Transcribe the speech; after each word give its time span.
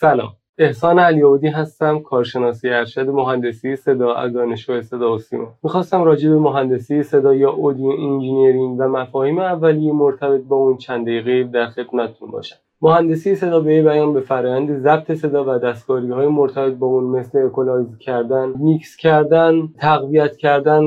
سلام. 0.00 0.32
احسان 0.58 0.98
علیعودی 0.98 1.48
هستم 1.48 1.98
کارشناسی 1.98 2.68
ارشد 2.68 3.08
مهندسی 3.08 3.76
صدا 3.76 4.14
از 4.14 4.32
دانشگاه 4.32 4.82
صدا 4.82 5.14
و 5.14 5.18
سیما. 5.18 5.54
می‌خواستم 5.62 6.02
راجع 6.02 6.30
به 6.30 6.38
مهندسی 6.38 7.02
صدا 7.02 7.34
یا 7.34 7.50
audio 7.50 7.88
engineering 7.90 8.80
و 8.80 8.88
مفاهیم 8.88 9.38
اولیه 9.38 9.92
مرتبط 9.92 10.40
با 10.40 10.56
اون 10.56 10.76
چند 10.76 11.06
دقیقه 11.06 11.44
در 11.44 11.66
خدمتتون 11.66 12.30
باشم. 12.30 12.56
مهندسی 12.82 13.34
صدا 13.34 13.60
به 13.60 13.82
بیان 13.82 14.12
به 14.12 14.20
فرآیند 14.20 14.78
ضبط 14.78 15.12
صدا 15.12 15.44
و 15.44 15.58
دستکاری 15.58 16.10
های 16.10 16.26
مرتبط 16.26 16.74
با 16.74 16.86
اون 16.86 17.04
مثل 17.04 17.38
equalize 17.38 17.98
کردن 17.98 18.52
میکس 18.58 18.96
کردن 18.96 19.68
تقویت 19.78 20.36
کردن 20.36 20.82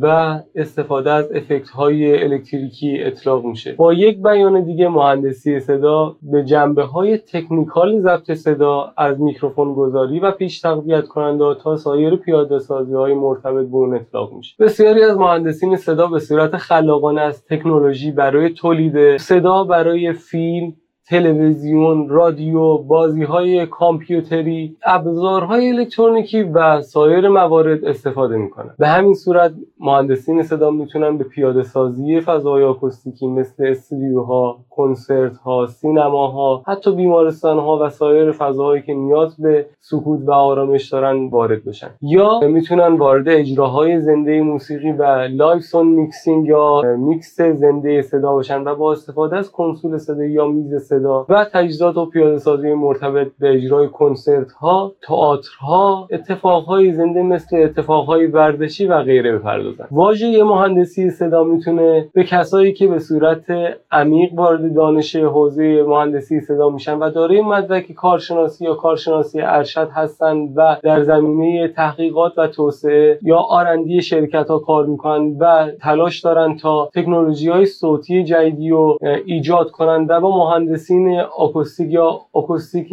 و 0.00 0.38
استفاده 0.54 1.10
از 1.10 1.32
افکت 1.32 1.68
های 1.68 2.24
الکتریکی 2.24 2.98
اطلاق 3.02 3.44
میشه. 3.44 3.72
با 3.72 3.92
یک 3.92 4.22
بیان 4.22 4.64
دیگه 4.64 4.88
مهندسی 4.88 5.60
صدا 5.60 6.16
به 6.22 6.44
جنبه 6.44 6.82
های 6.82 7.18
technical 7.18 8.00
ضبط 8.00 8.32
صدا 8.32 8.92
از 8.96 9.20
میکروفون 9.20 9.74
گذاری 9.74 10.20
و 10.20 10.30
پیش 10.30 10.60
تقویت 10.60 11.08
کننده 11.08 11.54
تا 11.62 11.76
سایر 11.76 12.16
پیاده 12.16 12.58
سازی 12.58 12.94
های 12.94 13.14
مرتبط 13.14 13.66
با 13.66 13.78
اون 13.78 13.94
اطلاق 13.94 14.32
میشه. 14.32 14.54
بسیاری 14.58 15.02
از 15.02 15.16
مهندسین 15.16 15.76
صدا 15.76 16.06
به 16.06 16.18
صورت 16.18 16.56
خلاقانه 16.56 17.20
از 17.20 17.44
تکنولوژی 17.44 18.10
برای 18.10 18.50
تولید 18.50 19.16
صدا 19.16 19.64
برای 19.64 20.12
فیلم 20.12 20.72
تلویزیون، 21.08 22.08
رادیو، 22.08 22.78
بازی 22.78 23.22
های 23.22 23.66
کامپیوتری، 23.66 24.76
ابزارهای 24.86 25.70
الکترونیکی 25.70 26.42
و 26.42 26.80
سایر 26.80 27.28
موارد 27.28 27.84
استفاده 27.84 28.36
می‌کنن. 28.36 28.70
به 28.78 28.88
همین 28.88 29.14
صورت 29.14 29.52
مهندسین 29.80 30.42
صدا 30.42 30.70
می‌تونن 30.70 31.18
به 31.18 31.24
پیاده 31.24 31.62
سازی 31.62 32.20
فضای 32.20 32.64
آکوستیکی 32.64 33.26
مثل 33.26 33.66
استودیوها، 33.66 34.58
کنسرت 34.70 35.36
ها، 35.36 35.66
سینما 35.66 36.26
ها، 36.28 36.62
حتی 36.66 36.92
بیمارستان 36.92 37.58
ها 37.58 37.78
و 37.82 37.88
سایر 37.88 38.32
فضاهایی 38.32 38.82
که 38.82 38.94
نیاز 38.94 39.36
به 39.36 39.66
سکوت 39.80 40.20
و 40.28 40.32
آرامش 40.32 40.88
دارن 40.88 41.28
وارد 41.28 41.64
بشن. 41.64 41.90
یا 42.02 42.40
می‌تونن 42.40 42.96
وارد 42.96 43.28
اجراهای 43.28 44.00
زنده 44.00 44.42
موسیقی 44.42 44.92
و 44.92 45.28
live 45.30 45.62
sound 45.62 45.86
mixing 45.86 46.46
یا 46.46 46.82
میکس 46.98 47.40
زنده 47.40 48.02
صدا 48.02 48.32
باشن 48.32 48.64
و 48.64 48.74
با 48.74 48.92
استفاده 48.92 49.36
از 49.36 49.52
کنسول 49.52 49.98
صدا 49.98 50.24
یا 50.24 50.46
میز 50.46 50.74
صدا 50.74 50.95
صدا 50.96 51.26
و 51.28 51.44
تجهیزات 51.52 51.96
و 51.96 52.06
پیاده 52.06 52.38
سازی 52.38 52.72
مرتبط 52.72 53.28
به 53.40 53.54
اجرای 53.54 53.88
کنسرت 53.88 54.52
ها 54.52 54.92
تئاترها 55.02 56.08
اتفاقهای 56.12 56.92
زنده 56.92 57.22
مثل 57.22 57.56
اتفاقهای 57.56 58.26
ورزشی 58.26 58.86
و 58.86 59.02
غیره 59.02 59.38
بپردازن 59.38 59.86
واژه 59.90 60.44
مهندسی 60.44 61.10
صدا 61.10 61.44
می‌تونه 61.44 62.08
به 62.14 62.24
کسایی 62.24 62.72
که 62.72 62.86
به 62.86 62.98
صورت 62.98 63.44
عمیق 63.92 64.34
وارد 64.34 64.74
دانش 64.74 65.16
حوزه 65.16 65.82
مهندسی 65.82 66.40
صدا 66.40 66.70
میشن 66.70 66.98
و 66.98 67.10
دارای 67.10 67.40
مدرک 67.40 67.92
کارشناسی 67.92 68.64
یا 68.64 68.74
کارشناسی 68.74 69.40
ارشد 69.40 69.88
هستند 69.92 70.52
و 70.56 70.76
در 70.82 71.02
زمینه 71.02 71.68
تحقیقات 71.68 72.38
و 72.38 72.46
توسعه 72.46 73.18
یا 73.22 73.38
آرندی 73.38 74.02
شرکت 74.02 74.48
ها 74.48 74.58
کار 74.58 74.86
می‌کنن 74.86 75.36
و 75.40 75.70
تلاش 75.82 76.20
دارن 76.20 76.56
تا 76.56 76.90
تکنولوژی 76.94 77.48
های 77.48 77.66
صوتی 77.66 78.24
جدیدی 78.24 78.70
رو 78.70 78.98
ایجاد 79.26 79.70
کنند 79.70 80.10
و 80.10 80.20
با 80.20 80.36
مهندسی 80.38 80.85
مهندسین 80.90 81.20
آکوستیک 81.38 81.92
یا 81.92 82.20
آکوستیک 82.32 82.92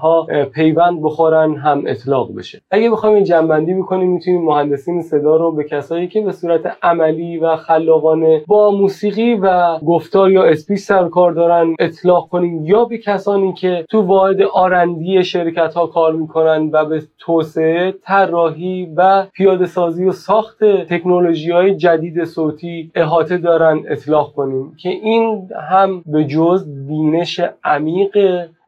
ها 0.00 0.26
پیوند 0.54 1.02
بخورن 1.02 1.54
هم 1.54 1.82
اطلاق 1.86 2.34
بشه. 2.34 2.60
اگه 2.70 2.90
بخوایم 2.90 3.24
جنبندی 3.24 3.74
بکنیم 3.74 4.10
می‌تونیم 4.10 4.42
مهندسین 4.42 5.02
صدا 5.02 5.36
رو 5.36 5.52
به 5.52 5.64
کسایی 5.64 6.08
که 6.08 6.20
به 6.20 6.32
صورت 6.32 6.76
عملی 6.82 7.38
و 7.38 7.56
خلاقانه 7.56 8.42
با 8.46 8.70
موسیقی 8.70 9.34
و 9.34 9.78
گفتار 9.78 10.30
یا 10.30 10.44
اسپیچ 10.44 10.78
سر 10.78 11.08
کار 11.08 11.32
دارن 11.32 11.74
اطلاق 11.78 12.28
کنیم 12.28 12.64
یا 12.64 12.84
به 12.84 12.98
کسانی 12.98 13.52
که 13.52 13.84
تو 13.90 14.02
واحد 14.02 14.42
آرندی 14.42 15.24
شرکت 15.24 15.74
ها 15.74 15.86
کار 15.86 16.12
می‌کنن 16.12 16.70
و 16.72 16.84
به 16.84 17.02
توسعه 17.18 17.94
طراحی 18.02 18.92
و 18.96 19.26
پیاده 19.34 19.66
سازی 19.66 20.04
و 20.04 20.12
ساخت 20.12 20.64
تکنولوژی 20.64 21.50
های 21.50 21.76
جدید 21.76 22.24
صوتی 22.24 22.90
احاطه 22.94 23.38
دارن 23.38 23.82
اطلاق 23.88 24.32
کنیم 24.32 24.72
که 24.76 24.88
این 24.88 25.48
هم 25.70 26.02
به 26.06 26.24
جز 26.24 26.66
بینش 27.10 27.40
عمیق 27.64 28.18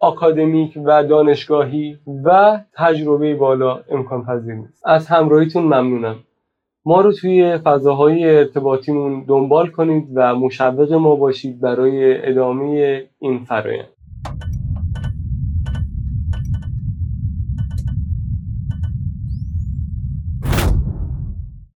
آکادمیک 0.00 0.78
و 0.84 1.04
دانشگاهی 1.04 1.98
و 2.24 2.60
تجربه 2.74 3.34
بالا 3.34 3.80
امکان 3.90 4.24
پذیر 4.24 4.54
نیست. 4.54 4.82
از 4.86 5.06
همراهیتون 5.06 5.62
ممنونم. 5.62 6.16
ما 6.84 7.00
رو 7.00 7.12
توی 7.12 7.58
فضاهای 7.58 8.36
ارتباطیمون 8.36 9.24
دنبال 9.28 9.70
کنید 9.70 10.08
و 10.14 10.34
مشوق 10.34 10.92
ما 10.92 11.14
باشید 11.14 11.60
برای 11.60 12.28
ادامه 12.28 13.02
این 13.18 13.44
فرایند. 13.44 13.97